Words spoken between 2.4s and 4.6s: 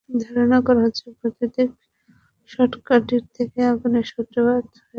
short circuit থেকে আগুনের সূত্রপাত